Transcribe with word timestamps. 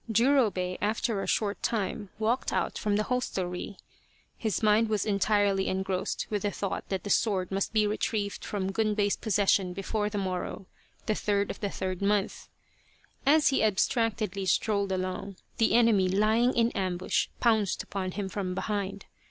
Jurobei, 0.11 0.79
after 0.81 1.21
a 1.21 1.27
short 1.27 1.61
time, 1.61 2.09
walked 2.17 2.51
out 2.51 2.75
from 2.79 2.95
the 2.95 3.03
hostelry. 3.03 3.77
His 4.35 4.63
mind 4.63 4.89
was 4.89 5.05
entirely 5.05 5.67
engrossed 5.67 6.25
with 6.31 6.41
the 6.41 6.49
thought 6.49 6.89
that 6.89 7.03
the 7.03 7.11
sword 7.11 7.51
must 7.51 7.71
be 7.71 7.85
retrieved 7.85 8.43
from 8.43 8.71
Gun 8.71 8.95
bei's 8.95 9.15
possession 9.15 9.73
before 9.73 10.09
the 10.09 10.17
morrow, 10.17 10.65
the 11.05 11.13
third 11.13 11.51
of 11.51 11.59
the 11.59 11.69
third 11.69 12.01
month. 12.01 12.49
As 13.27 13.49
he 13.49 13.63
abstractedly 13.63 14.47
strolled 14.47 14.91
along, 14.91 15.35
the 15.59 15.75
enemy 15.75 16.07
lying 16.09 16.53
in 16.55 16.71
ambush 16.71 17.27
pounced 17.39 17.83
upon 17.83 18.13
him 18.13 18.27
from 18.27 18.55
behind. 18.55 19.05